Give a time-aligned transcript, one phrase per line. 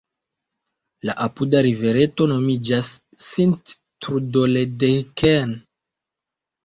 [1.09, 2.91] La apuda rivereto nomiĝas
[3.27, 5.55] "Sint-Trudoledeken".